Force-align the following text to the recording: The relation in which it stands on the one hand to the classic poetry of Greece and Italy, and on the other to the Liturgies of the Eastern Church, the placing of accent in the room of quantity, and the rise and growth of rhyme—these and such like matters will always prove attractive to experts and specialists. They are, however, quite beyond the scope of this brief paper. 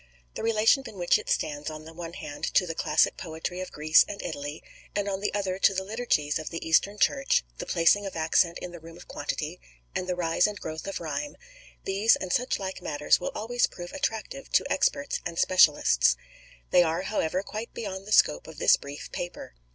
The 0.33 0.41
relation 0.41 0.81
in 0.87 0.97
which 0.97 1.19
it 1.19 1.29
stands 1.29 1.69
on 1.69 1.85
the 1.85 1.93
one 1.93 2.13
hand 2.13 2.45
to 2.55 2.65
the 2.65 2.73
classic 2.73 3.17
poetry 3.17 3.59
of 3.61 3.71
Greece 3.71 4.03
and 4.07 4.19
Italy, 4.23 4.63
and 4.95 5.07
on 5.07 5.21
the 5.21 5.31
other 5.35 5.59
to 5.59 5.75
the 5.75 5.83
Liturgies 5.83 6.39
of 6.39 6.49
the 6.49 6.67
Eastern 6.67 6.97
Church, 6.97 7.43
the 7.59 7.67
placing 7.67 8.07
of 8.07 8.15
accent 8.15 8.57
in 8.63 8.71
the 8.71 8.79
room 8.79 8.97
of 8.97 9.07
quantity, 9.07 9.59
and 9.93 10.07
the 10.07 10.15
rise 10.15 10.47
and 10.47 10.59
growth 10.59 10.87
of 10.87 10.99
rhyme—these 10.99 12.15
and 12.15 12.33
such 12.33 12.57
like 12.57 12.81
matters 12.81 13.19
will 13.19 13.31
always 13.35 13.67
prove 13.67 13.91
attractive 13.93 14.49
to 14.53 14.65
experts 14.71 15.19
and 15.23 15.37
specialists. 15.37 16.15
They 16.71 16.81
are, 16.81 17.03
however, 17.03 17.43
quite 17.43 17.71
beyond 17.75 18.07
the 18.07 18.11
scope 18.11 18.47
of 18.47 18.57
this 18.57 18.77
brief 18.77 19.11
paper. 19.11 19.53